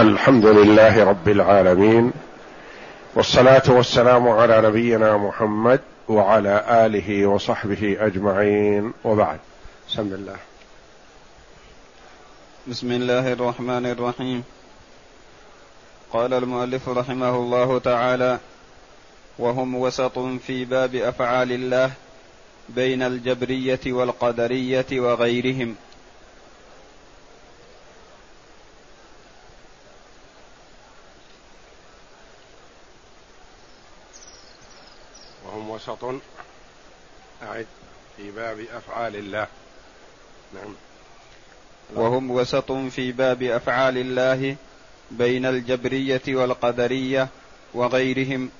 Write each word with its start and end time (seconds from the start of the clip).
الحمد 0.00 0.46
لله 0.46 1.04
رب 1.04 1.28
العالمين 1.28 2.12
والصلاة 3.14 3.62
والسلام 3.68 4.28
على 4.28 4.60
نبينا 4.60 5.16
محمد 5.16 5.80
وعلى 6.08 6.64
آله 6.86 7.26
وصحبه 7.26 7.96
أجمعين 8.00 8.92
وبعد. 9.04 9.38
بسم 9.88 10.00
الله. 10.00 10.36
بسم 12.66 12.92
الله 12.92 13.32
الرحمن 13.32 13.86
الرحيم. 13.86 14.44
قال 16.12 16.34
المؤلف 16.34 16.88
رحمه 16.88 17.34
الله 17.36 17.78
تعالى 17.78 18.38
وهم 19.38 19.74
وسط 19.74 20.18
في 20.18 20.64
باب 20.64 20.94
أفعال 20.94 21.52
الله 21.52 21.90
بين 22.68 23.02
الجبرية 23.02 23.80
والقدرية 23.86 24.86
وغيرهم. 24.92 25.74
وسط 35.90 36.20
أعد 37.42 37.66
في 38.16 38.30
باب 38.30 38.60
أفعال 38.60 39.16
الله. 39.16 39.46
نعم. 40.54 40.74
وهم 41.94 42.30
وسط 42.30 42.72
في 42.72 43.12
باب 43.12 43.42
أفعال 43.42 43.98
الله 43.98 44.56
بين 45.10 45.46
الجبرية 45.46 46.22
والقدرية 46.28 47.28
وغيرهم. 47.74 48.50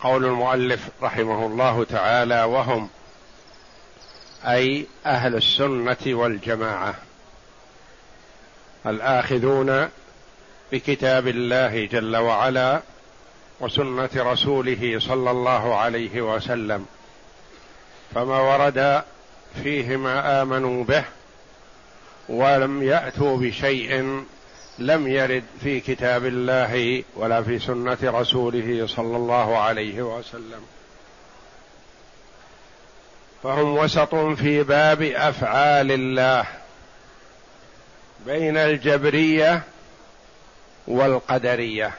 قول 0.00 0.24
المؤلف 0.24 0.88
رحمه 1.02 1.46
الله 1.46 1.84
تعالى 1.84 2.44
وهم 2.44 2.88
أي 4.44 4.86
أهل 5.06 5.36
السنة 5.36 5.96
والجماعة. 6.06 6.94
الآخذون 8.86 9.88
بكتاب 10.72 11.28
الله 11.28 11.86
جل 11.86 12.16
وعلا 12.16 12.80
وسنة 13.60 14.10
رسوله 14.16 14.98
صلى 14.98 15.30
الله 15.30 15.76
عليه 15.76 16.34
وسلم. 16.34 16.86
فما 18.14 18.40
ورد 18.40 19.02
فيه 19.62 19.96
ما 19.96 20.42
آمنوا 20.42 20.84
به 20.84 21.04
ولم 22.28 22.82
يأتوا 22.82 23.36
بشيء 23.36 24.24
لم 24.78 25.08
يرد 25.08 25.44
في 25.62 25.80
كتاب 25.80 26.26
الله 26.26 27.04
ولا 27.16 27.42
في 27.42 27.58
سنة 27.58 27.98
رسوله 28.02 28.86
صلى 28.86 29.16
الله 29.16 29.58
عليه 29.58 30.02
وسلم. 30.02 30.62
فهم 33.42 33.78
وسط 33.78 34.14
في 34.14 34.62
باب 34.62 35.02
أفعال 35.02 35.92
الله. 35.92 36.61
بين 38.26 38.56
الجبرية 38.56 39.62
والقدرية. 40.86 41.92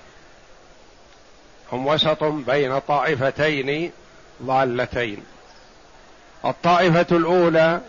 هم 1.71 1.87
وسط 1.87 2.23
بين 2.23 2.79
طائفتين 2.79 3.91
ضالتين. 4.43 5.23
الطائفة 6.45 7.17
الأولى 7.17 7.81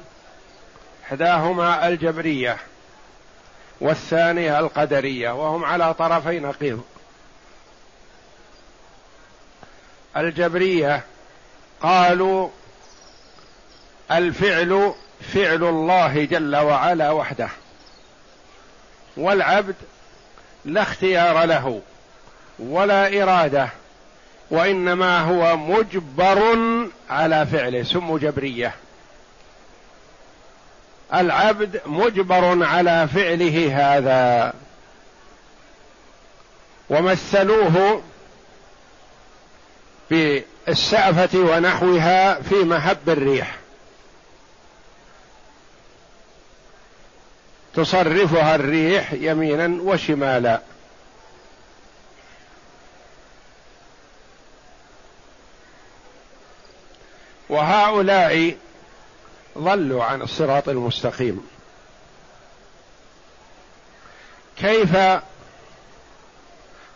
إحداهما 1.04 1.88
الجبرية 1.88 2.56
والثانية 3.80 4.58
القدرية 4.58 5.30
وهم 5.30 5.64
على 5.64 5.94
طرفي 5.94 6.41
نقيض 6.41 6.82
الجبرية 10.16 11.04
قالوا 11.80 12.48
الفعل 14.10 14.94
فعل 15.34 15.64
الله 15.64 16.24
جل 16.24 16.56
وعلا 16.56 17.10
وحده. 17.10 17.48
والعبد 19.16 19.74
لا 20.64 20.82
اختيار 20.82 21.44
له 21.44 21.80
ولا 22.58 23.22
إرادة 23.22 23.69
وإنما 24.50 25.20
هو 25.20 25.56
مجبر 25.56 26.56
على 27.10 27.47
فعله 27.47 27.82
سم 27.82 28.19
جبرية. 28.19 28.74
العبد 31.14 31.80
مجبر 31.86 32.64
على 32.64 33.08
فعله 33.08 33.72
هذا. 33.76 34.53
ومثلوه 36.91 38.03
بالسعفه 40.10 41.38
ونحوها 41.38 42.41
في 42.41 42.54
مهب 42.54 43.08
الريح. 43.08 43.63
تصرفها 47.76 48.54
الريح 48.54 49.12
يمينا 49.12 49.82
وشمالا. 49.82 50.60
وهؤلاء 57.48 58.56
ضلوا 59.58 60.04
عن 60.04 60.22
الصراط 60.22 60.68
المستقيم. 60.68 61.46
كيف 64.58 64.96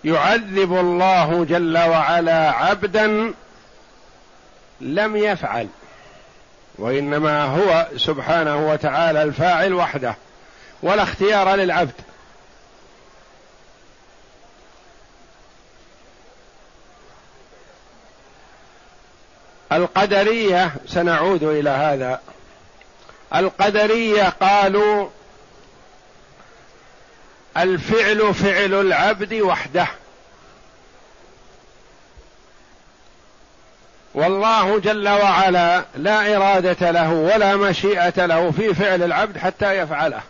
يعذب 0.04 0.72
الله 0.72 1.44
جل 1.44 1.78
وعلا 1.78 2.50
عبدا 2.50 3.34
لم 4.80 5.16
يفعل؟ 5.16 5.68
وإنما 6.78 7.44
هو 7.44 7.88
سبحانه 7.96 8.70
وتعالى 8.70 9.22
الفاعل 9.22 9.74
وحده. 9.74 10.14
ولا 10.82 11.02
اختيار 11.02 11.54
للعبد. 11.54 11.92
القدرية 19.72 20.72
سنعود 20.86 21.42
إلى 21.42 21.70
هذا. 21.70 22.20
القدرية 23.34 24.28
قالوا 24.28 25.08
الفعل 27.56 28.34
فعل 28.34 28.74
العبد 28.74 29.34
وحده. 29.34 29.86
والله 34.14 34.78
جل 34.78 35.08
وعلا 35.08 35.84
لا 35.96 36.36
إرادة 36.36 36.90
له 36.90 37.12
ولا 37.12 37.56
مشيئة 37.56 38.26
له 38.26 38.50
في 38.50 38.74
فعل 38.74 39.02
العبد 39.02 39.38
حتى 39.38 39.78
يفعله. 39.78 40.20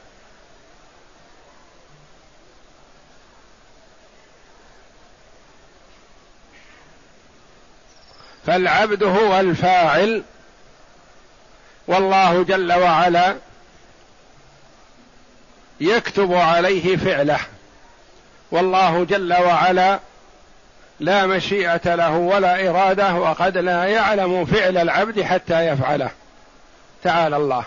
فالعبد 8.48 9.02
هو 9.02 9.40
الفاعل 9.40 10.22
والله 11.86 12.42
جل 12.42 12.72
وعلا 12.72 13.36
يكتب 15.80 16.34
عليه 16.34 16.96
فعله 16.96 17.38
والله 18.50 19.04
جل 19.04 19.32
وعلا 19.32 19.98
لا 21.00 21.26
مشيئة 21.26 21.94
له 21.94 22.16
ولا 22.16 22.68
إرادة 22.70 23.14
وقد 23.14 23.58
لا 23.58 23.84
يعلم 23.84 24.44
فعل 24.44 24.76
العبد 24.76 25.22
حتى 25.22 25.66
يفعله. 25.66 26.10
تعالى 27.02 27.36
الله. 27.36 27.64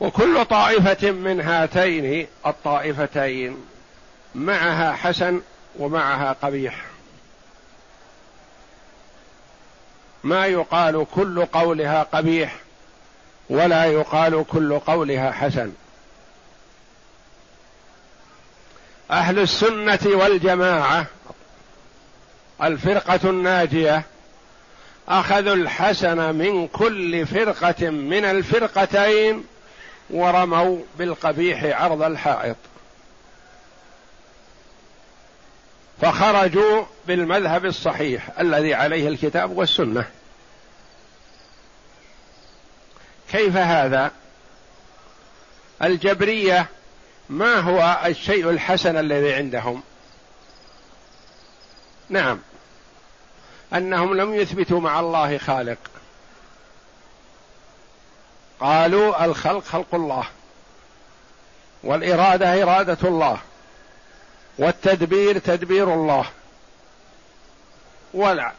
وكل 0.00 0.44
طائفة 0.44 1.10
من 1.10 1.40
هاتين 1.40 2.26
الطائفتين 2.46 3.73
معها 4.34 4.92
حسن 4.92 5.40
ومعها 5.78 6.36
قبيح. 6.42 6.84
ما 10.24 10.46
يقال 10.46 11.06
كل 11.14 11.44
قولها 11.44 12.02
قبيح 12.02 12.56
ولا 13.50 13.84
يقال 13.84 14.44
كل 14.50 14.78
قولها 14.78 15.32
حسن. 15.32 15.72
أهل 19.10 19.38
السنة 19.38 20.00
والجماعة 20.04 21.06
الفرقة 22.62 23.30
الناجية 23.30 24.02
أخذوا 25.08 25.54
الحسن 25.54 26.34
من 26.34 26.68
كل 26.68 27.26
فرقة 27.26 27.90
من 27.90 28.24
الفرقتين 28.24 29.44
ورموا 30.10 30.78
بالقبيح 30.98 31.82
عرض 31.82 32.02
الحائط. 32.02 32.56
فخرجوا 36.00 36.84
بالمذهب 37.06 37.64
الصحيح 37.64 38.40
الذي 38.40 38.74
عليه 38.74 39.08
الكتاب 39.08 39.56
والسنة. 39.56 40.04
كيف 43.30 43.56
هذا؟ 43.56 44.10
الجبرية 45.82 46.66
ما 47.28 47.54
هو 47.60 48.00
الشيء 48.06 48.50
الحسن 48.50 48.96
الذي 48.96 49.34
عندهم؟ 49.34 49.82
نعم. 52.08 52.40
أنهم 53.74 54.14
لم 54.14 54.34
يثبتوا 54.34 54.80
مع 54.80 55.00
الله 55.00 55.38
خالق. 55.38 55.78
قالوا 58.60 59.24
الخلق 59.24 59.64
خلق 59.64 59.94
الله. 59.94 60.26
والإرادة 61.84 62.62
إرادة 62.62 63.08
الله. 63.08 63.38
والتدبير 64.58 65.38
تدبير 65.38 65.94
الله. 65.94 66.24
ولا 68.14 68.52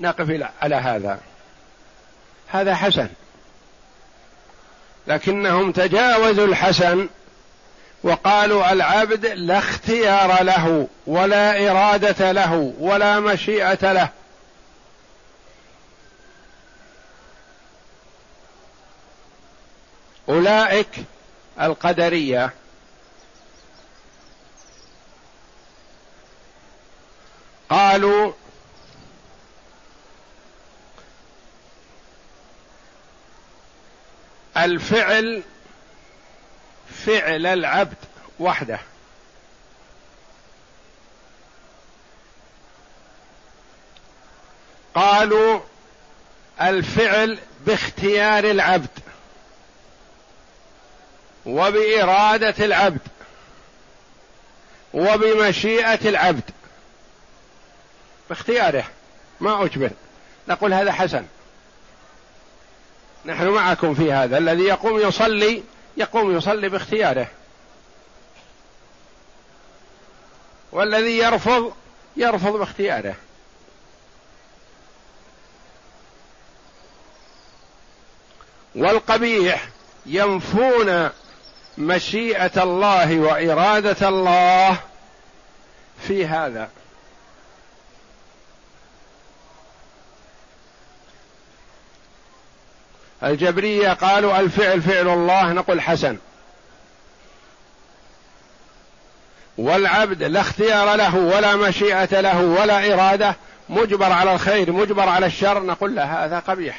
نقف 0.00 0.48
على 0.62 0.74
هذا. 0.74 1.20
هذا 2.48 2.74
حسن. 2.74 3.08
لكنهم 5.06 5.72
تجاوزوا 5.72 6.46
الحسن 6.46 7.08
وقالوا 8.02 8.72
العبد 8.72 9.26
لا 9.26 9.58
اختيار 9.58 10.42
له 10.42 10.88
ولا 11.06 11.70
إرادة 11.70 12.32
له 12.32 12.74
ولا 12.78 13.20
مشيئة 13.20 13.92
له. 13.92 14.08
أولئك 20.28 20.88
القدرية. 21.60 22.52
قالوا 27.98 28.32
الفعل 34.56 35.42
فعل 37.06 37.46
العبد 37.46 37.96
وحده. 38.40 38.78
قالوا 44.94 45.60
الفعل 46.60 47.38
باختيار 47.66 48.44
العبد 48.44 48.88
وبإرادة 51.46 52.64
العبد 52.64 53.00
وبمشيئة 54.94 56.08
العبد. 56.08 56.57
باختياره. 58.28 58.84
ما 59.40 59.64
أجبر. 59.64 59.90
نقول 60.48 60.74
هذا 60.74 60.92
حسن. 60.92 61.24
نحن 63.24 63.48
معكم 63.48 63.94
في 63.94 64.12
هذا. 64.12 64.38
الذي 64.38 64.62
يقوم 64.62 65.00
يصلي 65.00 65.62
يقوم 65.96 66.36
يصلي 66.36 66.68
باختياره. 66.68 67.26
والذي 70.72 71.18
يرفض 71.18 71.72
يرفض 72.16 72.52
باختياره. 72.52 73.14
والقبيح 78.74 79.68
ينفون 80.06 81.10
مشيئة 81.78 82.62
الله 82.62 83.18
وإرادة 83.18 84.08
الله 84.08 84.78
في 86.06 86.26
هذا. 86.26 86.70
الجبرية 93.22 93.92
قالوا 93.92 94.40
الفعل 94.40 94.82
فعل 94.82 95.08
الله 95.08 95.52
نقول 95.52 95.80
حسن. 95.80 96.16
والعبد 99.58 100.22
لا 100.22 100.40
اختيار 100.40 100.94
له 100.94 101.16
ولا 101.16 101.56
مشيئة 101.56 102.20
له 102.20 102.42
ولا 102.42 102.94
إرادة 102.94 103.36
مجبر 103.68 104.12
على 104.12 104.32
الخير 104.32 104.72
مجبر 104.72 105.08
على 105.08 105.26
الشر 105.26 105.62
نقول 105.62 105.96
له 105.96 106.24
هذا 106.24 106.38
قبيح. 106.38 106.78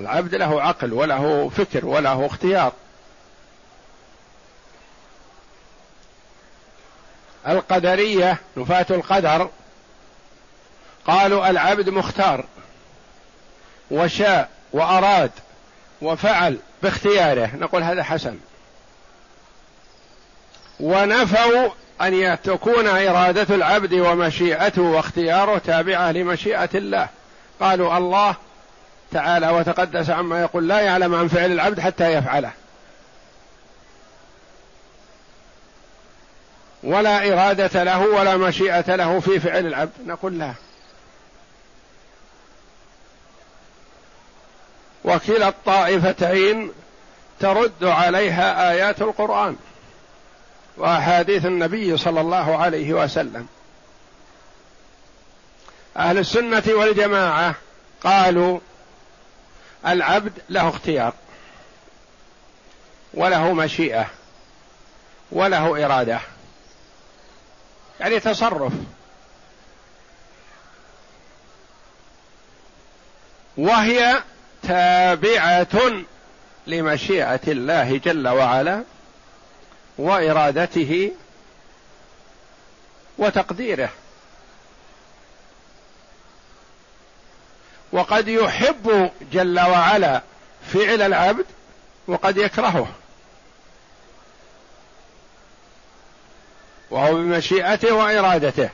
العبد 0.00 0.34
له 0.34 0.62
عقل 0.62 0.92
وله 0.92 1.50
فكر 1.56 1.86
وله 1.86 2.26
اختيار. 2.26 2.72
القدرية 7.48 8.38
نفاة 8.56 8.86
القدر 8.90 9.50
قالوا 11.06 11.50
العبد 11.50 11.88
مختار 11.88 12.44
وشاء 13.90 14.53
وأراد 14.74 15.30
وفعل 16.02 16.58
باختياره. 16.82 17.50
نقول 17.56 17.82
هذا 17.82 18.02
حسن. 18.02 18.38
ونفوا 20.80 21.68
أن 22.02 22.38
تكون 22.44 22.86
إرادة 22.86 23.54
العبد 23.54 23.94
ومشيئته 23.94 24.82
واختياره 24.82 25.58
تابعة 25.58 26.12
لمشيئة 26.12 26.68
الله. 26.74 27.08
قالوا 27.60 27.98
الله 27.98 28.36
تعالى 29.12 29.48
وتقدس 29.48 30.10
عما 30.10 30.40
يقول. 30.40 30.68
لا 30.68 30.80
يعلم 30.80 31.14
عن 31.14 31.28
فعل 31.28 31.52
العبد 31.52 31.80
حتى 31.80 32.12
يفعله. 32.12 32.50
ولا 36.82 37.32
إرادة 37.32 37.82
له 37.82 38.06
ولا 38.06 38.36
مشيئة 38.36 38.96
له 38.96 39.20
في 39.20 39.40
فعل 39.40 39.66
العبد. 39.66 39.92
نقول 40.06 40.38
لا. 40.38 40.54
وكلا 45.04 45.48
الطائفتين 45.48 46.72
ترد 47.40 47.84
عليها 47.84 48.70
آيات 48.70 49.02
القرآن 49.02 49.56
وأحاديث 50.76 51.46
النبي 51.46 51.96
صلى 51.96 52.20
الله 52.20 52.56
عليه 52.56 52.92
وسلم. 52.92 53.46
أهل 55.96 56.18
السنة 56.18 56.62
والجماعة 56.66 57.54
قالوا 58.04 58.60
العبد 59.86 60.32
له 60.48 60.68
اختيار 60.68 61.12
وله 63.14 63.52
مشيئة 63.52 64.06
وله 65.32 65.84
إرادة 65.84 66.20
يعني 68.00 68.20
تصرف. 68.20 68.72
وهي 73.56 74.22
تابعه 74.68 75.92
لمشيئة 76.66 77.40
الله 77.48 77.96
جل 77.98 78.28
وعلا 78.28 78.82
وإرادته 79.98 81.12
وتقديره. 83.18 83.88
وقد 87.92 88.28
يحب 88.28 89.10
جل 89.32 89.60
وعلا 89.60 90.20
فعل 90.72 91.02
العبد 91.02 91.46
وقد 92.06 92.36
يكرهه. 92.36 92.88
وهو 96.90 97.14
بمشيئته 97.14 97.94
وإرادته. 97.94 98.70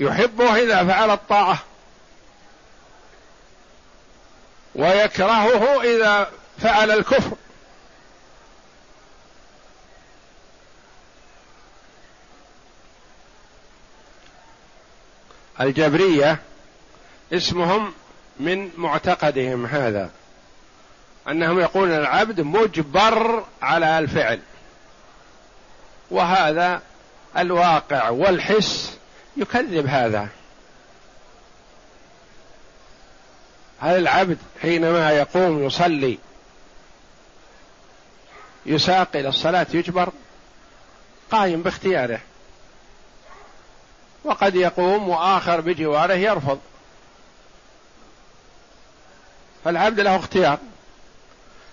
يحبه 0.00 0.56
إذا 0.56 0.84
فعل 0.84 1.10
الطاعة. 1.10 1.58
ويكرهه 4.74 5.82
إذا 5.82 6.30
فعل 6.58 6.90
الكفر. 6.90 7.36
الجبرية 15.60 16.38
اسمهم 17.32 17.92
من 18.40 18.70
معتقدهم 18.76 19.66
هذا 19.66 20.10
أنهم 21.28 21.60
يقولون 21.60 21.94
العبد 21.94 22.40
مجبر 22.40 23.44
على 23.62 23.98
الفعل. 23.98 24.40
وهذا 26.10 26.82
الواقع 27.36 28.08
والحس 28.08 28.98
يكذب 29.36 29.86
هذا. 29.86 30.28
هل 33.80 33.96
العبد 33.98 34.38
حينما 34.62 35.10
يقوم 35.10 35.66
يصلي 35.66 36.18
يساق 38.66 39.08
إلى 39.14 39.28
الصلاة 39.28 39.66
يجبر؟ 39.74 40.12
قائم 41.30 41.62
باختياره. 41.62 42.20
وقد 44.24 44.54
يقوم 44.54 45.08
وآخر 45.08 45.60
بجواره 45.60 46.14
يرفض. 46.14 46.60
فالعبد 49.64 50.00
له 50.00 50.16
اختيار. 50.16 50.58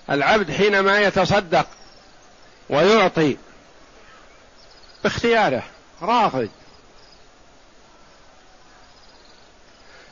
العبد 0.10 0.52
حينما 0.52 1.00
يتصدق 1.00 1.68
ويعطي 2.70 3.38
باختياره 5.04 5.64
راضي 6.02 6.50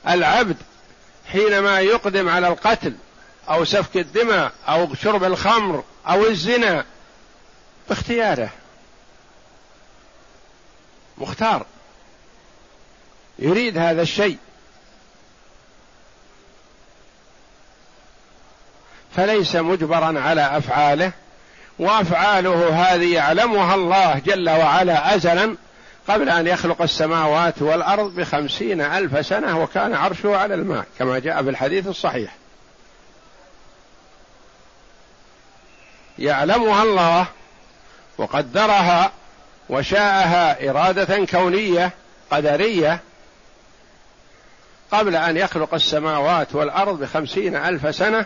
العبد 0.07 0.57
حينما 1.31 1.79
يقدم 1.79 2.29
على 2.29 2.47
القتل 2.47 2.93
أو 3.49 3.65
سفك 3.65 3.97
الدماء 3.97 4.51
أو 4.67 4.95
شرب 4.95 5.23
الخمر 5.23 5.83
أو 6.07 6.25
الزنا 6.25 6.85
باختياره. 7.89 8.49
مختار. 11.17 11.65
يريد 13.39 13.77
هذا 13.77 14.01
الشيء. 14.01 14.37
فليس 19.15 19.55
مجبرا 19.55 20.19
على 20.19 20.57
أفعاله 20.57 21.11
وأفعاله 21.79 22.69
هذه 22.69 23.13
يعلمها 23.13 23.75
الله 23.75 24.19
جل 24.19 24.49
وعلا 24.49 25.15
ازلا. 25.15 25.55
قبل 26.07 26.29
أن 26.29 26.47
يخلق 26.47 26.81
السماوات 26.81 27.61
والأرض 27.61 28.15
بخمسين 28.15 28.81
ألف 28.81 29.25
سنة 29.25 29.63
وكان 29.63 29.93
عرشه 29.93 30.35
على 30.35 30.53
الماء 30.53 30.85
كما 30.99 31.19
جاء 31.19 31.43
في 31.43 31.49
الحديث 31.49 31.87
الصحيح. 31.87 32.35
يعلمها 36.19 36.83
الله 36.83 37.27
وقدرها 38.17 39.11
وشاءها 39.69 40.69
إرادة 40.69 41.25
كونية 41.25 41.91
قدرية. 42.31 42.99
قبل 44.91 45.15
أن 45.15 45.37
يخلق 45.37 45.73
السماوات 45.73 46.55
والأرض 46.55 46.99
بخمسين 46.99 47.55
ألف 47.55 47.95
سنة 47.95 48.25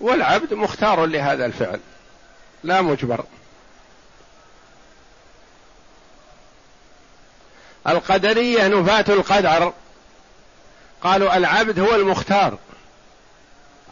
والعبد 0.00 0.54
مختار 0.54 1.06
لهذا 1.06 1.46
الفعل. 1.46 1.80
لا 2.64 2.82
مجبر. 2.82 3.24
القدرية 7.88 8.68
نفاة 8.68 9.04
القدر. 9.08 9.72
قالوا 11.02 11.36
العبد 11.36 11.78
هو 11.78 11.94
المختار 11.94 12.58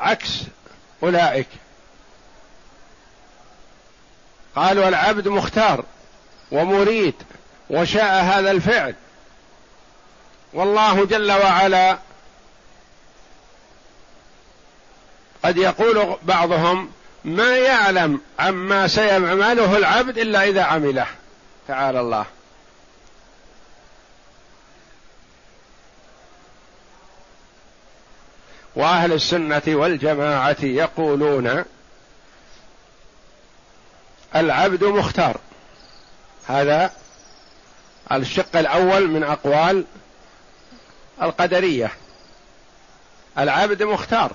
عكس 0.00 0.28
أولئك. 1.02 1.48
قالوا 4.56 4.88
العبد 4.88 5.28
مختار 5.28 5.84
ومريد 6.52 7.14
وشاء 7.70 8.24
هذا 8.24 8.50
الفعل. 8.50 8.94
والله 10.52 11.04
جل 11.04 11.32
وعلا 11.32 11.98
قد 15.44 15.56
يقول 15.56 16.16
بعضهم 16.22 16.90
ما 17.24 17.56
يعلم 17.56 18.20
عما 18.38 18.88
سيعمله 18.88 19.76
العبد 19.76 20.18
إلا 20.18 20.44
إذا 20.44 20.62
عمله. 20.62 21.06
تعالى 21.68 22.00
الله. 22.00 22.26
وأهل 28.78 29.12
السنة 29.12 29.62
والجماعة 29.66 30.56
يقولون 30.62 31.64
العبد 34.36 34.84
مختار. 34.84 35.40
هذا 36.46 36.92
الشق 38.12 38.56
الأول 38.56 39.08
من 39.08 39.22
أقوال 39.22 39.84
القدرية. 41.22 41.90
العبد 43.38 43.82
مختار 43.82 44.32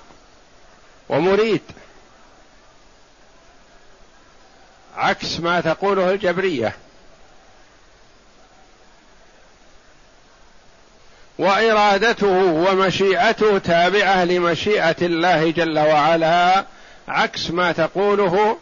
ومريد 1.10 1.62
عكس 4.96 5.40
ما 5.40 5.62
تقوله 5.62 6.12
الجبرية. 6.12 6.76
وإرادته 11.38 12.28
ومشيئته 12.44 13.58
تابعة 13.58 14.26
لمشيئة 14.26 14.96
الله 15.02 15.52
جل 15.52 15.80
وعلا 15.80 16.66
عكس 17.08 17.52
ما 17.52 17.72
تقوله 17.72 18.58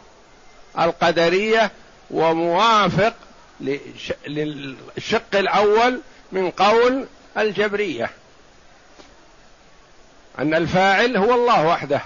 القدرية 0.78 1.70
وموافق 2.10 3.14
للشق 4.26 5.34
الأول 5.34 6.00
من 6.32 6.50
قول 6.50 7.06
الجبرية. 7.38 8.10
أن 10.38 10.54
الفاعل 10.54 11.16
هو 11.16 11.34
الله 11.34 11.66
وحده 11.66 12.00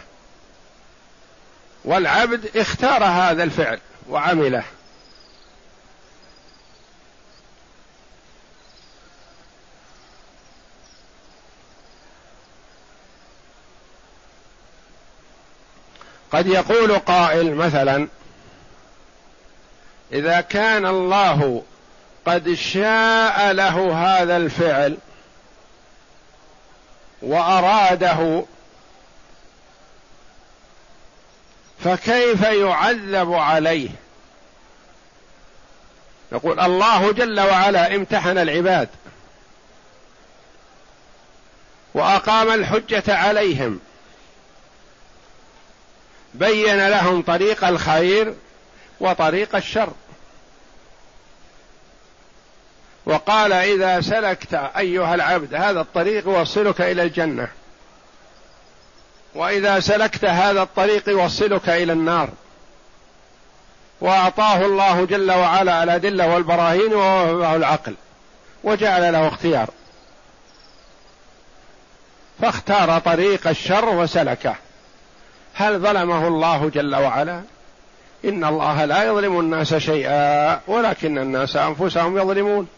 والعبد 1.85 2.57
اختار 2.57 3.05
هذا 3.05 3.43
الفعل 3.43 3.79
وعمله. 4.09 4.65
قد 16.37 16.47
يقول 16.47 16.99
قائل 16.99 17.55
مثلا 17.55 18.09
إذا 20.13 20.41
كان 20.41 20.87
الله 20.87 21.63
قد 22.27 22.55
شاء 22.55 23.53
له 23.53 23.93
هذا 23.95 24.37
الفعل 24.37 24.97
وأراده 27.23 28.45
فكيف 31.85 32.43
يعذب 32.43 33.33
عليه؟ 33.33 33.91
نقول 36.33 36.61
الله 36.61 37.13
جل 37.13 37.41
وعلا 37.41 37.95
امتحن 37.95 38.39
العباد 38.39 38.89
وأقام 41.95 42.51
الحجة 42.51 43.17
عليهم. 43.17 43.81
بين 46.39 46.89
لهم 46.89 47.23
طريق 47.23 47.65
الخير 47.65 48.35
وطريق 49.01 49.57
الشر. 49.57 49.93
وقال 53.07 53.53
إذا 53.53 54.01
سلكت 54.01 54.55
أيها 54.55 55.15
العبد 55.15 55.55
هذا 55.55 55.81
الطريق 55.81 56.29
يوصلك 56.29 56.81
إلى 56.81 57.03
الجنة. 57.03 57.49
وإذا 59.35 59.81
سلكت 59.81 60.25
هذا 60.25 60.63
الطريق 60.63 61.09
يوصلك 61.09 61.69
إلى 61.69 61.93
النار. 61.93 62.29
وأعطاه 64.01 64.67
الله 64.67 65.05
جل 65.05 65.33
وعلا 65.33 65.83
الأدلة 65.83 66.29
والبراهين 66.29 66.95
ووهبه 66.95 67.57
العقل 67.57 67.95
وجعل 68.65 69.13
له 69.13 69.29
اختيار. 69.29 69.71
فاختار 72.43 72.99
طريق 72.99 73.49
الشر 73.49 73.89
وسلكه. 73.89 74.55
هل 75.59 75.79
ظلمه 75.79 76.29
الله 76.29 76.69
جل 76.69 76.95
وعلا؟ 76.95 77.43
إن 78.25 78.45
الله 78.45 78.85
لا 78.85 79.05
يظلم 79.05 79.41
الناس 79.41 79.75
شيئا 79.75 80.61
ولكن 80.67 81.19
الناس 81.19 81.57
أنفسهم 81.57 82.19
يظلمون. 82.19 82.69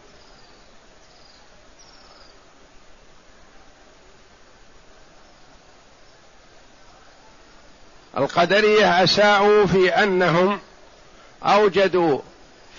القدرية 8.19 9.05
أساءوا 9.05 9.67
في 9.67 9.89
أنهم 9.89 10.59
أوجدوا 11.43 12.21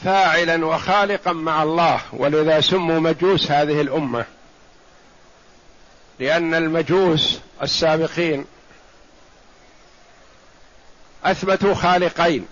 فاعلا 0.03 0.65
وخالقا 0.65 1.33
مع 1.33 1.63
الله 1.63 2.01
ولذا 2.13 2.61
سموا 2.61 2.99
مجوس 2.99 3.51
هذه 3.51 3.81
الأمة. 3.81 4.25
لأن 6.19 6.53
المجوس 6.53 7.39
السابقين 7.63 8.45
أثبتوا 11.25 11.73
خالقين. 11.73 12.47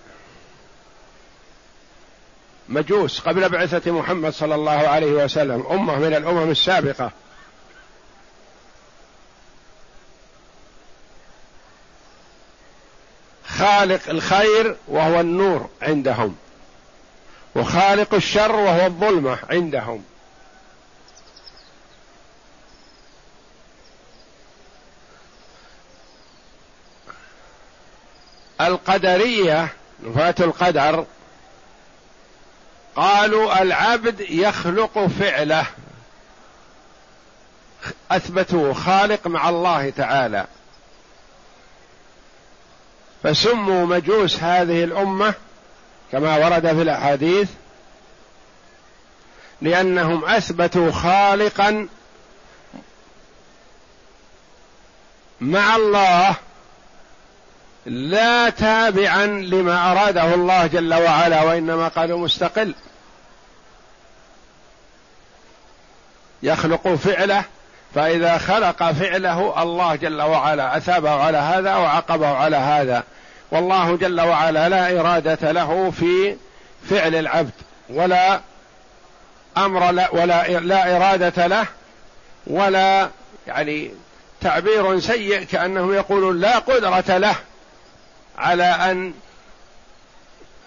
مجوس 2.70 3.20
قبل 3.20 3.50
بعثة 3.50 3.92
محمد 3.92 4.34
صلى 4.34 4.56
الله 4.56 4.72
عليه 4.72 5.12
وسلم 5.12 5.66
أمة 5.72 5.96
من 5.96 6.14
الأمم 6.14 6.52
السابقة. 6.52 7.12
خالق 13.48 14.10
الخير 14.10 14.76
وهو 14.88 15.20
النور 15.20 15.70
عندهم 15.82 16.36
وخالق 17.56 18.14
الشر 18.14 18.56
وهو 18.56 18.86
الظلمة 18.86 19.40
عندهم. 19.50 20.04
القدرية 28.68 29.68
نفاة 30.04 30.36
القدر 30.40 31.06
قالوا 32.96 33.62
العبد 33.62 34.20
يخلق 34.20 35.06
فعله. 35.20 35.66
اثبتوا 38.12 38.74
خالق 38.74 39.28
مع 39.28 39.50
الله 39.50 39.90
تعالى. 39.90 40.48
فسموا 43.24 43.86
مجوس 43.86 44.40
هذه 44.40 44.84
الأمة 44.84 45.34
كما 46.12 46.38
ورد 46.38 46.68
في 46.68 46.82
الأحاديث 46.82 47.50
لأنهم 49.62 50.26
أثبتوا 50.26 50.92
خالقا 50.92 51.88
مع 55.42 55.76
الله 55.76 56.36
لا 57.88 58.50
تابعا 58.50 59.26
لما 59.26 59.92
أراده 59.92 60.34
الله 60.34 60.68
جل 60.68 60.94
وعلا 60.94 61.44
وإنما 61.44 61.88
قالوا 61.88 62.20
مستقل. 62.20 62.74
يخلق 66.44 66.88
فعله 66.88 67.44
فإذا 67.96 68.38
خلق 68.38 68.92
فعله 68.92 69.64
الله 69.64 69.96
جل 69.96 70.22
وعلا 70.22 70.78
أثابه 70.78 71.10
على 71.10 71.38
هذا 71.38 71.76
وعاقبه 71.76 72.28
على 72.28 72.58
هذا. 72.58 73.04
والله 73.52 73.98
جل 73.98 74.22
وعلا 74.22 74.70
لا 74.70 75.00
إرادة 75.00 75.52
له 75.52 75.92
في 75.92 76.36
فعل 76.90 77.16
العبد 77.16 77.52
ولا 77.90 78.42
أمر 79.58 79.92
لا 79.92 80.10
ولا 80.12 80.48
لا 80.48 80.96
إرادة 80.96 81.48
له 81.48 81.66
ولا 82.48 83.10
يعني 83.48 83.92
تعبير 84.42 85.00
سيء 85.00 85.44
كأنهم 85.44 85.94
يقولون 85.94 86.40
لا 86.40 86.60
قدرة 86.60 87.18
له. 87.18 87.36
على 88.38 88.64
أن 88.64 89.14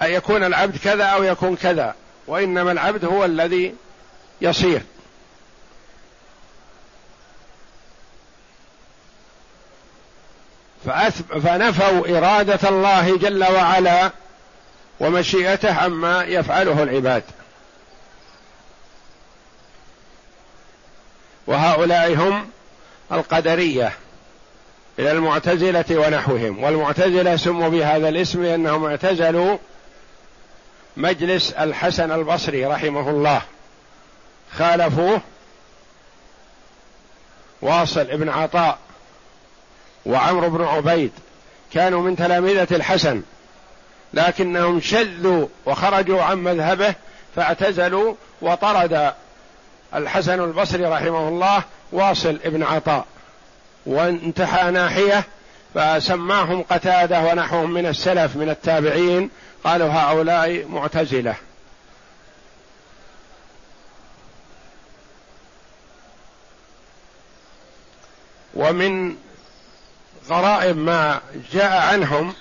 يكون 0.03 0.45
العبد 0.45 0.77
كذا 0.77 1.05
أو 1.05 1.23
يكون 1.23 1.57
كذا 1.57 1.95
وإنما 2.27 2.73
العبد 2.73 3.05
هو 3.05 3.25
الذي 3.25 3.75
يصير. 4.41 4.83
فنفوا 11.43 12.19
إرادة 12.19 12.69
الله 12.69 13.17
جل 13.17 13.45
وعلا 13.45 14.11
ومشيئته 15.01 15.75
عما 15.75 16.25
يفعله 16.25 16.83
العباد. 16.83 17.23
وهؤلاء 21.47 22.15
هم 22.15 22.51
القدرية. 23.13 23.93
إلى 24.99 25.13
المعتزلة 25.13 25.85
ونحوهم. 25.91 26.65
والمعتزلة 26.65 27.37
سموا 27.37 27.69
بهذا 27.69 28.09
الاسم 28.09 28.43
لأنهم 28.43 28.85
اعتزلوا 28.85 29.59
مجلس 30.97 31.53
الحسن 31.53 32.13
البصري 32.13 32.67
رحمه 32.67 33.11
الله. 33.11 33.43
خالفوه 34.53 35.21
واصل 37.63 38.01
ابن 38.01 38.29
عطاء 38.29 38.79
وعمرو 40.07 40.51
بن 40.51 40.65
عبيد. 40.65 41.13
كانوا 41.73 42.03
من 42.03 42.17
تلامذة 42.17 42.69
الحسن 42.71 43.23
لكنهم 44.15 44.81
شذوا 44.81 45.47
وخرجوا 45.67 46.23
عن 46.23 46.39
مذهبه 46.39 46.95
فاعتزلوا 47.37 48.15
وطرد 48.43 49.13
الحسن 49.95 50.45
البصري 50.45 50.85
رحمه 50.85 51.29
الله 51.29 51.63
واصل 51.93 52.39
ابن 52.45 52.63
عطاء. 52.63 53.07
وانتحى 53.87 54.71
ناحية 54.71 55.25
فسماهم 55.75 56.63
قتادة 56.63 57.21
ونحوهم 57.21 57.71
من 57.71 57.87
السلف 57.87 58.37
من 58.37 58.51
التابعين. 58.51 59.31
قالوا 59.65 59.89
هؤلاء 59.89 60.67
معتزلة. 60.69 61.35
ومن 68.55 69.17
غرائب 70.29 70.77
ما 70.77 71.21
جاء 71.53 71.93
عنهم 71.93 72.35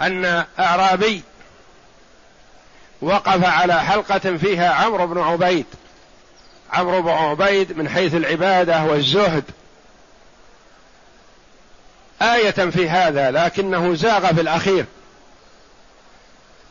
أن 0.00 0.44
أعرابي 0.58 1.22
وقف 3.02 3.44
على 3.44 3.82
حلقة 3.82 4.36
فيها 4.36 4.74
عمرو 4.74 5.06
بن 5.06 5.20
عبيد. 5.20 5.66
عمرو 6.72 7.02
بن 7.02 7.08
عبيد 7.10 7.78
من 7.78 7.88
حيث 7.88 8.14
العبادة 8.14 8.84
والزهد 8.84 9.44
آية 12.22 12.50
في 12.50 12.88
هذا 12.88 13.30
لكنه 13.30 13.94
زاغ 13.94 14.34
في 14.34 14.40
الأخير. 14.40 14.84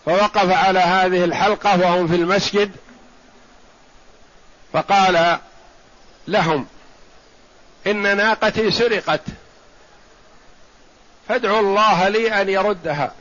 فوقف 0.06 0.52
على 0.52 0.80
هذه 0.80 1.24
الحلقة 1.24 1.80
وهم 1.80 2.08
في 2.08 2.16
المسجد 2.16 2.72
فقال 4.74 5.40
لهم 6.28 6.68
إن 7.88 8.18
ناقتي 8.18 8.72
سرقت 8.72 9.22
فادعوا 11.28 11.60
الله 11.60 12.08
لي 12.08 12.42
أن 12.42 12.50
يردها. 12.50 13.12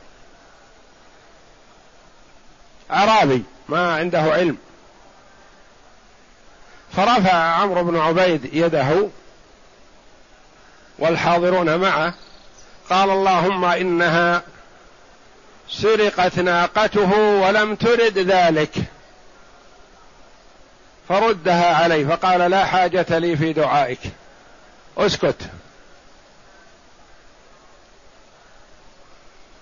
أعرابي 2.91 3.43
ما 3.69 3.95
عنده 3.95 4.21
علم. 4.21 4.57
فرفع 6.95 7.33
عمرو 7.33 7.83
بن 7.83 7.99
عبيد 7.99 8.53
يده 8.53 9.09
والحاضرون 10.99 11.75
معه 11.75 12.13
قال 12.89 13.09
اللهم 13.09 13.65
إنها 13.65 14.41
سرقت 15.69 16.39
ناقته 16.39 17.17
ولم 17.17 17.75
ترد 17.75 18.17
ذلك 18.17 18.75
فردها 21.09 21.75
عليه 21.75 22.07
فقال 22.07 22.51
لا 22.51 22.65
حاجة 22.65 23.19
لي 23.19 23.37
في 23.37 23.53
دعائك. 23.53 23.99
اسكت. 24.97 25.49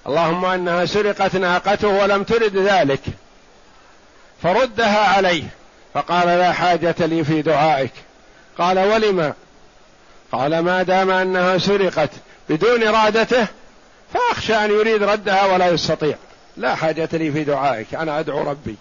اللهم 0.08 0.46
إنها 0.46 0.86
سرقت 0.86 1.36
ناقته 1.36 1.88
ولم 1.88 2.24
ترد 2.24 2.58
ذلك 2.58 3.02
فردها 4.44 5.16
عليه 5.16 5.44
فقال 5.94 6.28
لا 6.28 6.54
حاجة 6.54 6.96
لي 7.00 7.24
في 7.24 7.42
دعائك. 7.42 7.94
قال 8.58 8.80
ولم 8.80 9.34
قال 10.32 10.60
ما 10.60 10.84
دام 10.84 11.12
أنها 11.12 11.58
سرقت 11.58 12.10
بدون 12.50 12.84
إرادته 12.84 13.48
فأخشى 14.14 14.56
أن 14.56 14.72
يريد 14.72 15.04
ردها 15.04 15.46
ولا 15.46 15.68
يستطيع. 15.68 16.16
لا 16.58 16.76
حاجة 16.76 17.10
لي 17.14 17.32
في 17.32 17.44
دعائك 17.44 17.96
أنا 17.96 18.20
أدعو 18.20 18.50
ربي. 18.50 18.76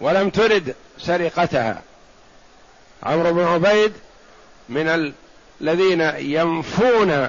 ولم 0.00 0.30
ترد 0.30 0.74
سرقتها. 0.98 1.82
عمرو 3.02 3.32
بن 3.32 3.44
عبيد 3.44 3.92
من 4.68 5.12
الذين 5.60 6.00
ينفون 6.18 7.28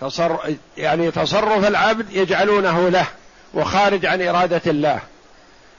تصرف 0.00 0.56
يعني 0.76 1.10
تصرف 1.10 1.66
العبد 1.66 2.12
يجعلونه 2.12 2.88
له 2.88 3.06
وخارج 3.54 4.06
عن 4.06 4.22
إرادة 4.22 4.62
الله. 4.66 5.00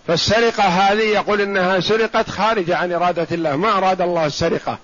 فالسرقة 0.07 0.63
هذه 0.63 1.03
يقول 1.03 1.41
إنها 1.41 1.79
سرقت 1.79 2.29
خارجه 2.29 2.77
عن 2.77 2.91
إرادة 2.91 3.27
الله. 3.31 3.55
ما 3.55 3.77
أراد 3.77 4.01
الله 4.01 4.25
السرقة. 4.25 4.77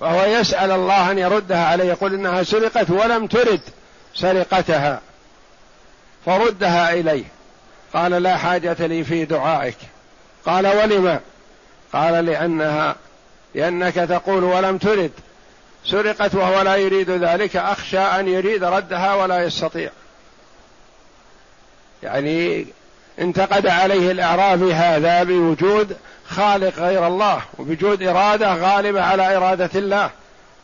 فهو 0.00 0.24
يسأل 0.24 0.70
الله 0.70 1.10
أن 1.10 1.18
يردها 1.18 1.66
عليه. 1.66 1.84
يقول 1.84 2.14
إنها 2.14 2.42
سرقت 2.42 2.90
ولم 2.90 3.26
ترد 3.26 3.60
سرقتها. 4.14 5.00
فردها 6.26 6.92
إليه. 6.92 7.24
قال 7.94 8.12
لا 8.12 8.36
حاجة 8.36 8.86
لي 8.86 9.04
في 9.04 9.24
دعائك. 9.24 9.76
قال 10.46 10.66
ولم؟ 10.66 11.20
قال 11.92 12.24
لأنها 12.24 12.96
لأنك 13.54 13.94
تقول 13.94 14.44
ولم 14.44 14.78
ترد. 14.78 15.12
سرقت 15.84 16.34
وهو 16.34 16.62
لا 16.62 16.76
يريد 16.76 17.10
ذلك. 17.10 17.56
أخشى 17.56 17.98
أن 17.98 18.28
يريد 18.28 18.64
ردها 18.64 19.14
ولا 19.14 19.44
يستطيع. 19.44 19.90
يعني 22.06 22.66
انتقد 23.18 23.66
عليه 23.66 24.10
الأعرابي 24.10 24.74
هذا 24.74 25.22
بوجود 25.22 25.96
خالق 26.28 26.78
غير 26.78 27.06
الله 27.06 27.42
وبوجود 27.58 28.02
إرادة 28.02 28.54
غالبة 28.54 29.02
على 29.02 29.36
إرادة 29.36 29.70
الله. 29.74 30.10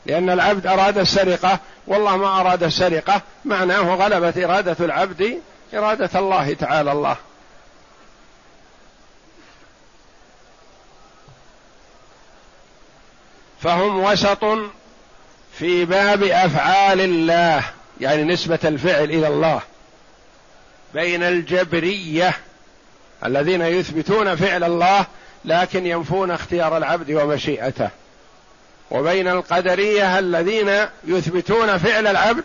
لأن 0.07 0.31
العبد 0.31 0.67
أراد 0.67 0.99
السرقة 0.99 1.59
والله 1.87 2.17
ما 2.17 2.41
أراد 2.41 2.63
السرقة 2.63 3.23
معناه 3.45 3.95
غلبت 3.95 4.39
إرادة 4.39 4.77
العبد 4.81 5.41
إرادة 5.75 6.19
الله 6.19 6.55
تعالى 6.55 6.93
الله. 6.93 7.17
فهم 13.61 14.05
وسط 14.05 14.45
في 15.59 15.85
باب 15.85 16.23
أفعال 16.23 17.01
الله 17.01 17.65
يعني 18.01 18.25
نسبة 18.25 18.59
الفعل 18.65 19.05
إلى 19.05 19.29
الله. 19.29 19.61
بين 20.95 21.23
الجبرية 21.23 22.37
الذين 23.27 23.63
يثبتون 23.63 24.37
فعل 24.37 24.65
الله 24.65 25.07
لكن 25.45 25.87
ينفون 25.87 26.31
اختيار 26.31 26.77
العبد 26.77 27.11
ومشيئته. 27.11 27.89
وبين 28.91 29.29
القدرية 29.29 30.19
الذين 30.19 30.87
يثبتون 31.05 31.79
فعل 31.79 32.07
العبد 32.07 32.45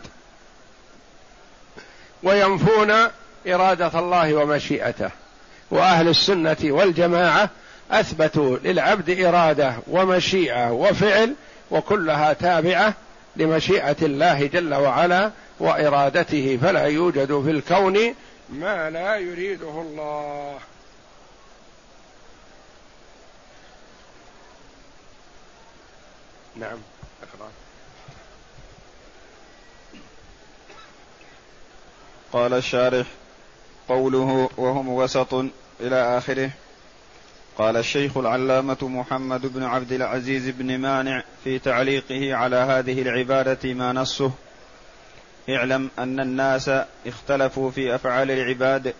وينفون 2.24 2.94
إرادة 3.48 4.00
الله 4.00 4.34
ومشيئته. 4.34 5.10
وأهل 5.72 6.08
السنة 6.08 6.58
والجماعة 6.64 7.50
أثبتوا 7.92 8.58
للعبد 8.64 9.20
إرادة 9.20 9.74
ومشيئة 9.88 10.72
وفعل 10.72 11.34
وكلها 11.72 12.34
تابعة 12.34 12.94
لمشيئة 13.36 13.96
الله 14.02 14.46
جل 14.46 14.74
وعلا 14.74 15.32
وإرادته. 15.60 16.60
فلا 16.62 16.86
يوجد 16.86 17.42
في 17.46 17.52
الكون 17.52 18.16
ما 18.50 18.90
لا 18.90 19.18
يريده 19.18 19.82
الله. 19.82 20.60
نعم 26.56 26.78
اقرأ 27.24 27.50
قال 32.34 32.54
الشارح 32.54 33.08
قوله 33.90 34.50
وهم 34.58 34.90
وسط 34.90 35.34
إلى 35.80 36.18
آخره. 36.18 36.52
قال 37.58 37.78
الشيخ 37.78 38.18
العلامة 38.18 38.78
محمد 38.82 39.46
بن 39.46 39.64
عبد 39.64 39.92
العزيز 39.92 40.50
بن 40.50 40.78
مانع 40.78 41.24
في 41.44 41.60
تعليقه 41.60 42.36
على 42.36 42.56
هذه 42.56 43.02
العبادة 43.02 43.74
ما 43.74 43.94
نصه. 43.94 44.32
اعلم 45.50 45.90
أن 46.00 46.20
الناس 46.20 46.72
اختلفوا 47.08 47.72
في 47.72 47.96
أفعال 47.96 48.32
العباد 48.32 48.94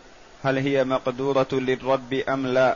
هل 0.44 0.58
هي 0.58 0.84
مقدورة 0.84 1.48
للرب 1.52 2.14
أم 2.14 2.48
لا؟ 2.48 2.76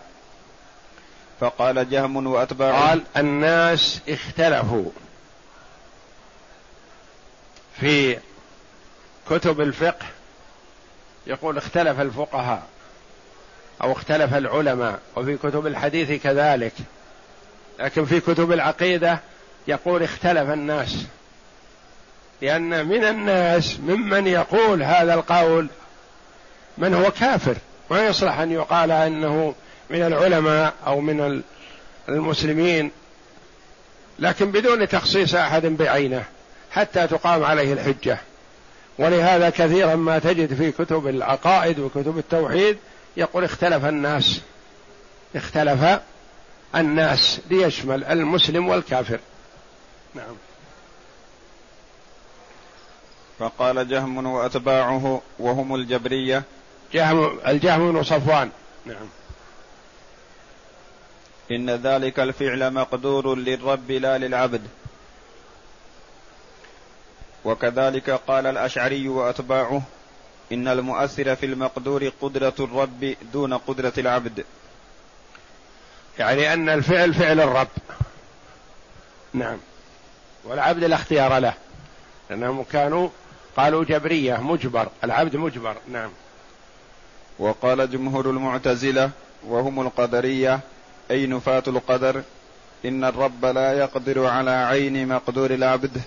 فقال 1.40 1.90
جهم 1.90 2.28
وأتباعه 2.28 2.90
قال 2.90 3.04
الناس 3.18 4.00
اختلفوا 4.10 4.86
في 7.80 8.18
كتب 9.30 9.62
الفقه. 9.62 10.06
يقول 11.28 11.58
اختلف 11.58 12.00
الفقهاء 12.00 12.64
أو 13.84 13.92
اختلف 13.92 14.34
العلماء 14.34 15.00
وفي 15.16 15.38
كتب 15.38 15.68
الحديث 15.68 16.24
كذلك. 16.24 16.74
لكن 17.80 18.06
في 18.06 18.20
كتب 18.20 18.52
العقيدة 18.52 19.20
يقول 19.68 20.04
اختلف 20.04 20.50
الناس. 20.50 21.06
لأن 22.42 22.86
من 22.88 23.04
الناس 23.04 23.80
ممن 23.80 24.28
يقول 24.28 24.84
هذا 24.84 25.14
القول 25.14 25.68
من 26.78 26.94
هو 26.94 27.12
كافر 27.12 27.56
ما 27.92 28.06
يصلح 28.06 28.40
أن 28.40 28.52
يقال 28.52 28.92
أنه 28.92 29.56
من 29.90 30.02
العلماء 30.02 30.74
أو 30.88 31.02
من 31.02 31.42
المسلمين 32.10 32.92
لكن 34.20 34.52
بدون 34.52 34.88
تخصيص 34.88 35.36
أحد 35.36 35.66
بعينه 35.66 36.24
حتى 36.72 37.08
تقام 37.08 37.44
عليه 37.44 37.74
الحجة. 37.74 38.18
ولهذا 38.98 39.50
كثيرا 39.50 39.96
ما 39.96 40.20
تجد 40.20 40.54
في 40.54 40.72
كتب 40.72 41.08
العقائد 41.08 41.80
وكتب 41.80 42.18
التوحيد 42.18 42.78
يقول 43.18 43.44
اختلف 43.44 43.86
الناس 43.86 44.42
اختلف 45.36 46.00
الناس 46.76 47.40
ليشمل 47.50 48.04
المسلم 48.04 48.68
والكافر. 48.68 49.20
نعم. 50.16 50.36
فقال 53.42 53.88
جهم 53.88 54.26
وأتباعه 54.26 55.22
وهم 55.40 55.76
الجبرية. 55.76 56.44
جهم 56.94 57.40
الجهم 57.48 57.92
بن 57.92 58.04
صفوان. 58.04 58.50
نعم. 58.86 59.10
إن 61.52 61.70
ذلك 61.70 62.20
الفعل 62.20 62.74
مقدور 62.74 63.36
للرب 63.36 63.92
لا 63.92 64.18
للعبد. 64.18 64.62
وكذلك 67.46 68.10
قال 68.10 68.48
الأشعري 68.48 69.08
وأتباعه 69.08 69.82
إن 70.52 70.68
المؤثر 70.68 71.36
في 71.36 71.46
المقدور 71.46 72.12
قدرة 72.22 72.54
الرب 72.60 73.16
دون 73.34 73.54
قدرة 73.54 73.94
العبد. 73.98 74.46
يعني 76.20 76.54
أن 76.54 76.70
الفعل 76.70 77.14
فعل 77.14 77.40
الرب. 77.40 77.68
نعم. 79.34 79.58
والعبد 80.44 80.84
لا 80.84 80.96
اختيار 80.96 81.38
له 81.38 81.54
لأنهم 82.30 82.64
كانوا 82.64 83.10
قالوا 83.58 83.84
جبرية 83.84 84.38
مجبر 84.38 84.88
العبد 85.04 85.36
مجبر 85.36 85.76
نعم. 85.88 86.10
وقال 87.40 87.92
جمهور 87.92 88.30
المعتزلة 88.30 89.10
وهم 89.48 89.82
القدرية 89.82 90.60
أي 91.12 91.28
نفاة 91.28 91.64
القدر 91.68 92.24
إن 92.86 93.04
الرب 93.04 93.46
لا 93.46 93.74
يقدر 93.74 94.26
على 94.26 94.52
عين 94.52 95.08
مقدور 95.08 95.52
العبد 95.52 96.02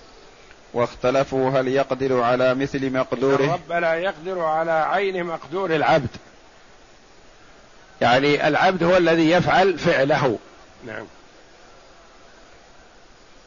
واختلفوا 0.74 1.50
هل 1.50 1.68
يقدر 1.68 2.20
على 2.20 2.54
مثل 2.54 2.92
مقدوره. 2.92 3.44
الرب 3.44 3.72
لا 3.72 3.94
يقدر 3.94 4.40
على 4.40 4.70
عين 4.70 5.24
مقدور 5.24 5.76
العبد. 5.76 6.08
يعني 8.00 8.48
العبد 8.48 8.82
هو 8.82 8.96
الذي 8.96 9.30
يفعل 9.30 9.78
فعله. 9.78 10.38
نعم. 10.86 11.04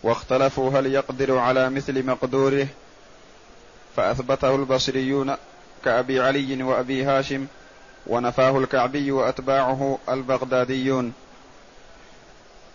واختلفوا 0.03 0.79
هل 0.79 0.85
يقدر 0.85 1.37
على 1.37 1.69
مثل 1.69 2.05
مقدوره 2.05 2.67
فأثبته 3.97 4.55
البصريون 4.55 5.35
كأبي 5.85 6.19
علي 6.19 6.63
وأبي 6.63 7.03
هاشم 7.03 7.47
ونفاه 8.07 8.57
الكعبي 8.57 9.11
وأتباعه 9.11 9.97
البغداديون. 10.09 11.13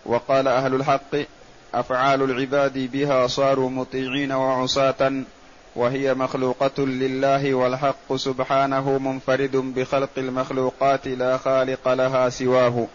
وقال 0.05 0.47
أهل 0.47 0.75
الحق 0.75 1.15
أفعال 1.73 2.21
العباد 2.21 2.91
بها 2.91 3.27
صاروا 3.27 3.69
مطيعين 3.69 4.31
وعصاة 4.31 5.23
وهي 5.75 6.13
مخلوقة 6.13 6.85
لله 6.85 7.53
والحق 7.53 8.15
سبحانه 8.15 8.97
منفرد 8.97 9.55
بخلق 9.55 10.09
المخلوقات 10.17 11.07
لا 11.07 11.37
خالق 11.37 11.93
لها 11.93 12.29
سواه. 12.29 12.87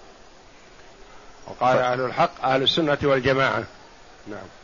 وقال. 1.47 1.79
أهل 1.79 2.01
الحق 2.01 2.45
أهل 2.45 2.63
السنة 2.63 2.99
والجماعة. 3.03 3.65
نعم. 4.27 4.58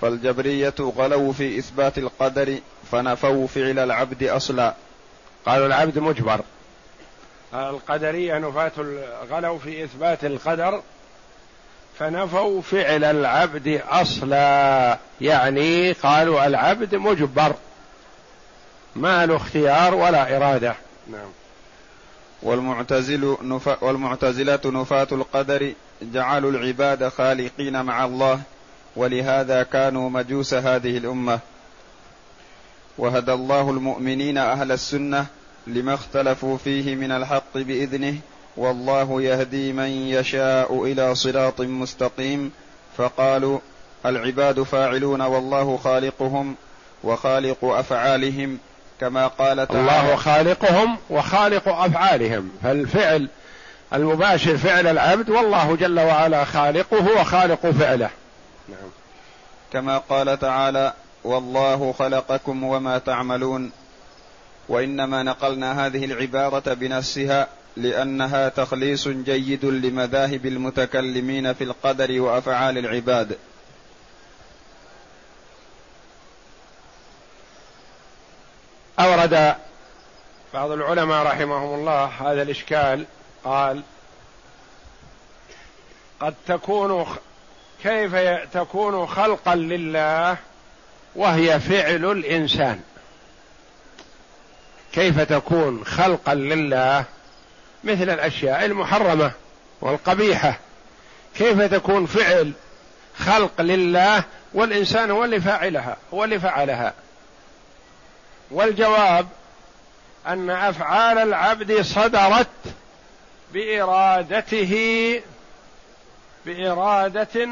فالجبرية 0.00 0.74
غلوا 0.80 1.32
في 1.32 1.58
إثبات 1.58 1.98
القدر 1.98 2.58
فنفوا 2.92 3.46
فعل 3.46 3.78
العبد 3.78 4.22
أصلا. 4.22 4.74
قالوا 5.46 5.66
العبد 5.66 5.98
مجبر. 5.98 6.40
القدرية 7.54 8.38
نفاة 8.38 8.72
غلوا 9.30 9.58
في 9.58 9.84
إثبات 9.84 10.24
القدر 10.24 10.82
فنفوا 11.98 12.62
فعل 12.62 13.04
العبد 13.04 13.80
أصلا. 13.88 14.98
يعني 15.20 15.92
قالوا 15.92 16.46
العبد 16.46 16.94
مجبر. 16.94 17.54
ما 18.96 19.26
له 19.26 19.36
اختيار 19.36 19.94
ولا 19.94 20.36
إرادة. 20.36 20.74
نعم. 21.12 21.28
والمعتزل 22.42 23.36
نف... 23.42 23.82
والمعتزلة 23.82 24.60
نفاة 24.64 25.08
القدر 25.12 25.72
جعلوا 26.02 26.50
العباد 26.50 27.08
خالقين 27.08 27.82
مع 27.82 28.04
الله. 28.04 28.40
ولهذا 28.96 29.62
كانوا 29.62 30.10
مجوس 30.10 30.54
هذه 30.54 30.98
الأمة. 30.98 31.38
وهدى 32.98 33.32
الله 33.32 33.70
المؤمنين 33.70 34.38
أهل 34.38 34.72
السنة 34.72 35.26
لما 35.66 35.94
اختلفوا 35.94 36.56
فيه 36.56 36.94
من 36.94 37.12
الحق 37.12 37.54
بإذنه 37.54 38.16
والله 38.56 39.22
يهدي 39.22 39.72
من 39.72 39.88
يشاء 39.88 40.84
إلى 40.84 41.14
صراط 41.14 41.60
مستقيم. 41.60 42.52
فقالوا 42.96 43.58
العباد 44.06 44.62
فاعلون 44.62 45.22
والله 45.22 45.76
خالقهم 45.76 46.54
وخالق 47.04 47.64
أفعالهم 47.64 48.58
كما 49.00 49.26
قال 49.26 49.68
تعالى 49.68 49.80
الله 49.80 50.16
خالقهم 50.16 50.96
وخالق 51.10 51.68
أفعالهم. 51.68 52.50
فالفعل 52.62 53.28
المباشر 53.94 54.56
فعل 54.56 54.86
العبد 54.86 55.30
والله 55.30 55.76
جل 55.76 56.00
وعلا 56.00 56.44
خالقه 56.44 57.20
وخالق 57.20 57.66
فعله. 57.66 58.10
نعم. 58.70 58.90
كما 59.72 59.98
قال 59.98 60.38
تعالى 60.38 60.94
والله 61.24 61.94
خلقكم 61.98 62.64
وما 62.64 62.98
تعملون. 62.98 63.72
وإنما 64.68 65.22
نقلنا 65.22 65.86
هذه 65.86 66.04
العبارة 66.04 66.74
بنفسها 66.74 67.48
لأنها 67.76 68.48
تخليص 68.48 69.08
جيد 69.08 69.64
لمذاهب 69.64 70.46
المتكلمين 70.46 71.52
في 71.52 71.64
القدر 71.64 72.20
وأفعال 72.20 72.78
العباد. 72.78 73.38
أورد 79.00 79.56
بعض 80.54 80.70
العلماء 80.70 81.26
رحمهم 81.26 81.74
الله 81.74 82.04
هذا 82.04 82.42
الإشكال 82.42 83.06
قال 83.44 83.82
قد 86.20 86.34
تكون 86.46 87.06
كيف 87.82 88.16
تكون 88.52 89.06
خلقا 89.06 89.54
لله 89.54 90.36
وهي 91.16 91.60
فعل 91.60 92.04
الإنسان؟ 92.04 92.80
كيف 94.92 95.20
تكون 95.20 95.84
خلقا 95.84 96.34
لله؟ 96.34 97.04
مثل 97.84 98.10
الأشياء 98.10 98.64
المحرمة 98.64 99.32
والقبيحة. 99.80 100.58
كيف 101.34 101.62
تكون 101.62 102.06
فعل 102.06 102.52
خلق 103.18 103.60
لله 103.60 104.24
والإنسان 104.54 105.10
هو 105.10 105.24
اللي 105.24 105.40
فاعلها 105.40 105.96
هو 106.14 106.24
اللي 106.24 106.40
فعلها 106.40 106.94
والجواب 108.50 109.28
أن 110.26 110.50
أفعال 110.50 111.18
العبد 111.18 111.80
صدرت 111.80 112.46
بإرادته 113.52 114.74
بإرادة 116.46 117.48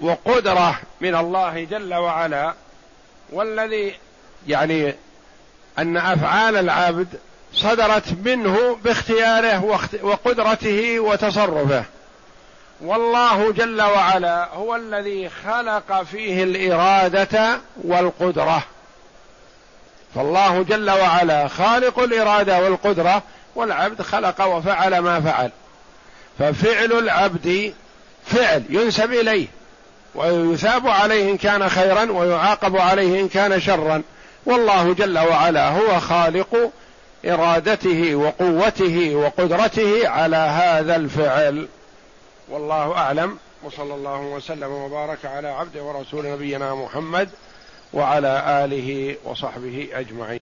وقدرة 0.00 0.80
من 1.00 1.14
الله 1.14 1.64
جل 1.64 1.94
وعلا 1.94 2.54
والذي 3.32 3.94
يعني 4.46 4.94
أن 5.78 5.96
أفعال 5.96 6.56
العبد 6.56 7.08
صدرت 7.54 8.12
منه 8.24 8.78
باختياره 8.84 9.78
وقدرته 10.02 11.00
وتصرفه. 11.00 11.84
والله 12.80 13.52
جل 13.52 13.82
وعلا 13.82 14.48
هو 14.54 14.76
الذي 14.76 15.28
خلق 15.28 16.02
فيه 16.02 16.42
الإرادة 16.44 17.60
والقدرة. 17.84 18.62
فالله 20.14 20.62
جل 20.62 20.90
وعلا 20.90 21.48
خالق 21.48 21.98
الإرادة 21.98 22.58
والقدرة 22.58 23.22
والعبد 23.54 24.02
خلق 24.02 24.46
وفعل 24.46 24.98
ما 24.98 25.20
فعل. 25.20 25.50
ففعل 26.40 26.92
العبد 26.92 27.74
فعل 28.26 28.62
ينسب 28.68 29.12
إليه 29.12 29.46
ويثاب 30.14 30.88
عليه 30.88 31.30
إن 31.30 31.36
كان 31.36 31.68
خيرا 31.68 32.12
ويعاقب 32.12 32.76
عليه 32.76 33.20
إن 33.20 33.28
كان 33.28 33.60
شرا. 33.60 34.02
والله 34.46 34.94
جل 34.94 35.18
وعلا 35.18 35.68
هو 35.68 36.00
خالق 36.00 36.70
إرادته 37.26 38.14
وقوته 38.14 39.14
وقدرته 39.14 40.08
على 40.08 40.36
هذا 40.36 40.96
الفعل. 40.96 41.68
والله 42.48 42.96
أعلم. 42.96 43.38
وصلى 43.64 43.94
الله 43.94 44.20
وسلم 44.20 44.72
وبارك 44.72 45.24
على 45.24 45.48
عبده 45.48 45.82
ورسول 45.82 46.30
نبينا 46.32 46.74
محمد 46.74 47.28
وعلى 47.92 48.64
آله 48.64 49.16
وصحبه 49.24 49.88
أجمعين. 49.92 50.38